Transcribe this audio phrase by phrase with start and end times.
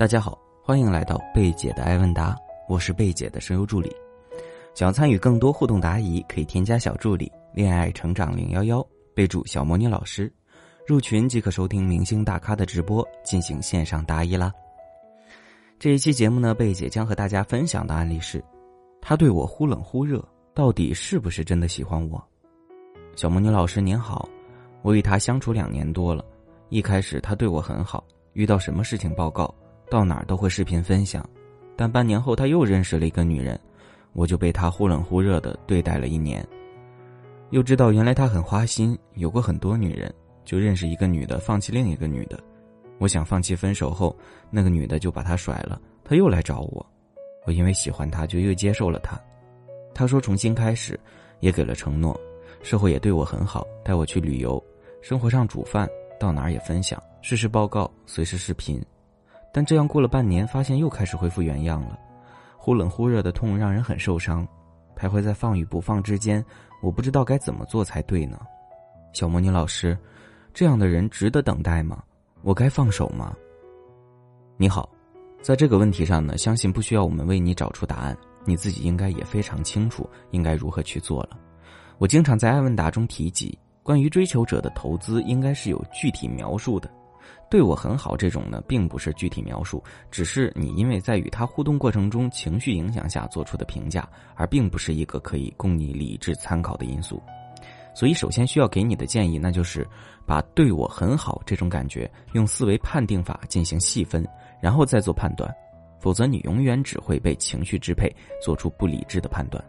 [0.00, 2.34] 大家好，欢迎来到贝姐的爱问答，
[2.70, 3.94] 我是贝姐的声优助理。
[4.72, 8.82] 想要参与更多互动答疑，可以添加小助理“恋爱成长零幺幺”，
[9.14, 10.32] 备注“小魔女老师”，
[10.88, 14.50] 入群即可收听明星大咖的直播，进行线上答疑啦。
[15.78, 18.42] 这一期节目呢，贝姐将和大家分享的案例是：
[19.02, 22.26] 他对我忽冷忽热，到底是不是真的喜欢我？
[23.16, 24.26] 小魔女老师您好，
[24.80, 26.24] 我与他相处两年多了，
[26.70, 29.54] 一开始他对我很好，遇到什么事情报告。
[29.90, 31.28] 到哪儿都会视频分享，
[31.76, 33.58] 但半年后他又认识了一个女人，
[34.12, 36.46] 我就被他忽冷忽热的对待了一年。
[37.50, 42.38] 又知道原来他很花心，有过很多女人，就认识一个女的，放弃另一个女的。
[42.98, 44.16] 我想放弃分手后，
[44.50, 46.86] 那个女的就把他甩了，他又来找我，
[47.44, 49.20] 我因为喜欢他，就又接受了他。
[49.92, 50.98] 他说重新开始，
[51.40, 52.18] 也给了承诺，
[52.62, 54.62] 事后也对我很好，带我去旅游，
[55.00, 55.88] 生活上煮饭，
[56.20, 58.80] 到哪儿也分享，实时报告，随时视频。
[59.52, 61.98] 但这样过了半年，发现又开始恢复原样了，
[62.56, 64.46] 忽冷忽热的痛让人很受伤，
[64.96, 66.44] 徘徊在放与不放之间，
[66.82, 68.40] 我不知道该怎么做才对呢。
[69.12, 69.98] 小魔女老师，
[70.54, 72.02] 这样的人值得等待吗？
[72.42, 73.34] 我该放手吗？
[74.56, 74.88] 你好，
[75.42, 81.30] 在这个问题上呢，相信不需要我们为你找出答案，你自己应该也非常清楚应该如何去做了。
[81.98, 86.88] 我经常在爱问答中提及，关于追求者的投资应该是有具体描述的。
[87.50, 97.20] 对我很好，这种呢，并不是具体描述，只是你因为在与他互动过程中情绪影响下做出的评价，而并不是一个可以供你理智参考的因素。
[97.92, 99.86] 所以，首先需要给你的建议，那就是
[100.24, 104.24] 把对我很好这种感觉用思维判定法进行细分，
[104.62, 105.52] 然后再做判断，
[105.98, 108.08] 否则你永远只会被情绪支配，
[108.40, 109.62] 做出不理智的判断。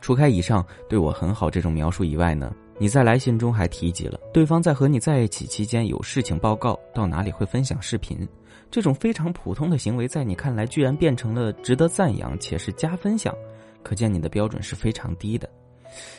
[0.00, 2.54] 除开以上对我很好这种描述以外呢？
[2.78, 8.28] 你在来信中还提及了对方在和你在一起期间有事情报告，到哪里会分享视频，
[8.70, 13.34] 这种非常普通的行为，在你看来居然变成了值得赞扬且是加分项，
[13.82, 15.48] 可见你的标准是非常低的。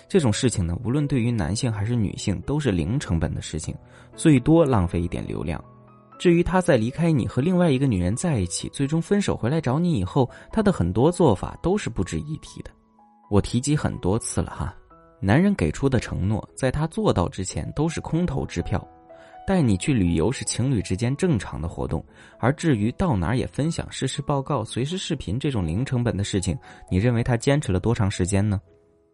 [0.07, 3.75] 这种事情呢，无论对于男性还是女性，都是零成本的事情，
[4.15, 5.63] 最多浪费一点流量。
[6.17, 12.71] 至于他在离开你和另外一个女人在一起，最终分手回来找你以后，他的很多做法都是不值一提的。
[13.29, 14.73] 我提及很多次了哈。
[15.19, 18.85] 男人给出的承诺，在他做到之前都是空头支票。
[19.47, 22.03] 带你去旅游是情侣之间正常的活动，
[22.37, 26.57] 而至于到哪儿也分享实时报告、随时视频这种零成本的事情，
[26.91, 28.59] 你认为他坚持了多长时间呢？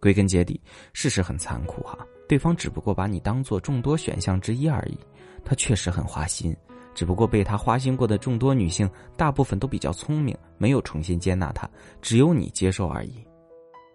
[0.02, 0.60] 归根结底，
[0.92, 4.98] 事实很残酷哈，对方只不过把你当做众多选项之一而已。
[5.46, 6.56] 他确实很花心，
[6.96, 11.70] 只不过被他花心过的众多女性，大部分都比较聪明，没有重新接纳他，
[12.02, 13.24] 只有你接受而已。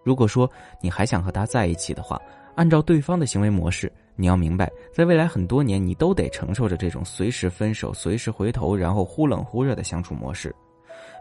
[0.03, 0.49] 如果说
[0.81, 2.19] 你还想和他在一起的话，
[2.55, 10.53] 按照对方的行为模式，你要明白，在未来很多年，你都得承受着这种随时分手、随时回头，然后忽冷忽热的相处模式。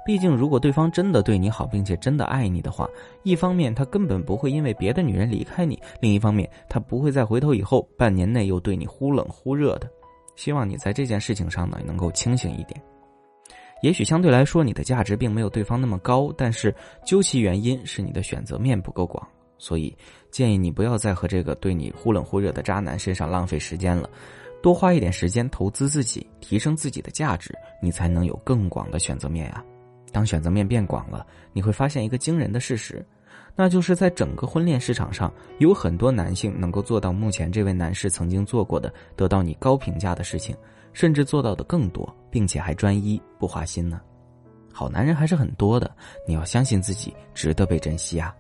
[0.07, 2.89] 毕竟，如果对方真的对你好，并且真的爱你的话，
[3.25, 9.89] 一方面他根本不会因为别的女人离开你；另一方面，他不会再回头以后半年内又对你忽冷忽热的。
[10.35, 12.81] 希望你在这件事情上呢，能够清醒一点。
[13.83, 16.75] 也许相对来说，你的价值并没有对方那么高，但是
[17.05, 19.97] 究其原因是你的选择面不够广，所以
[20.31, 24.11] 建议你不要再和这个对你忽冷忽热的渣男身上浪费时间了，
[24.61, 29.65] 多花一点时间投资自己，提升自己的价值，你才能有更广的选择面啊！
[30.11, 33.05] 当选择面变广了，你会发现一个惊人的事实，
[33.55, 40.57] 那就是在整个婚恋市场上，有很多男性能够做到目前这位男士曾经做过的，得到你高评价的事情。
[40.99, 44.01] 甚至做到的更多，并且还专一不花心呢。
[44.73, 45.89] 好男人还是很多的，
[46.27, 48.35] 你要相信自己值得被珍惜啊。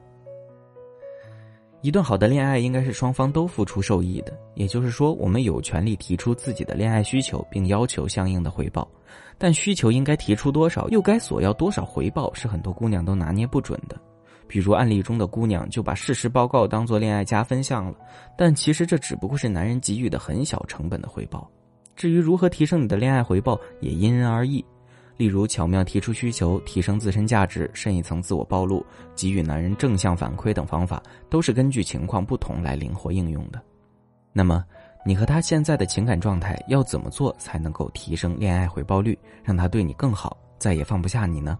[1.82, 8.91] 一段好的恋爱应该是双方都付出受益的，也就是说，我们有权利提出自己的恋爱需求，并要求相应的回报。
[9.38, 13.97] 但需求应该提出多少，又该索要多少回报，是很多姑娘都拿捏不准的。
[14.48, 17.94] 比如案例中的姑娘就把事实报告当做恋爱加分项了，
[18.36, 21.48] 但其实这只不过是男人给予的很小成本的回报。
[21.98, 24.65] 至于如何提升你的恋爱回报，也因人而异。
[25.16, 28.86] 例如，巧妙提出需求、提升自身价值、深一层自我暴露、
[29.16, 33.60] 给予男人正向反馈等方法，都是根据情况不同来灵活应用的。
[34.33, 34.65] 那么，
[35.04, 41.59] 你和他现在的情感状态要怎么做才能够提升恋爱回报率，让他对你更好，再也放不下你呢？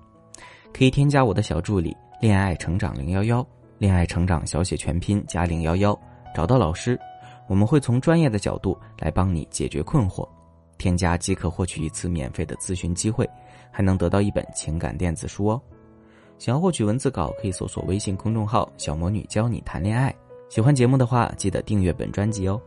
[0.73, 3.45] 可以添加我的小助理“恋爱成长零幺幺”，
[3.79, 5.99] 恋爱成长小写全拼加零幺幺，
[6.33, 6.97] 找到老师。
[7.49, 10.29] 我们会从专业的角度来帮你解决困惑，
[10.77, 13.29] 添加即可获取一次免费的咨询机会，
[13.71, 15.61] 还能得到一本情感电子书哦。
[16.39, 20.15] 想要获取文字稿，可以搜索微信公众号“小魔女教你谈恋爱”。
[20.49, 22.61] 喜欢节目的话，记得订阅本专辑哦。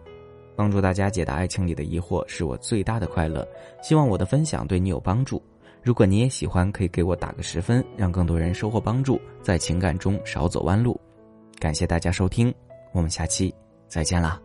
[0.55, 3.47] 帮助大家解答爱情里的疑惑，是我最大的快乐。
[3.81, 5.41] 希望我的分享对你有帮助。
[5.81, 10.99] 如果你也喜欢，可以给我打个十分，让更多人收获帮助，在情感中少走弯路。
[11.57, 12.53] 感谢大家收听，
[12.91, 13.53] 我们下期
[13.87, 14.39] 再见啦。